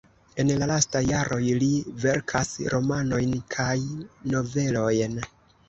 En 0.43 0.51
lastaj 0.69 1.01
jaroj 1.07 1.39
li 1.65 1.67
verkas 2.07 2.51
romanojn 2.75 3.37
kaj 3.59 3.79
novelojn. 4.35 5.25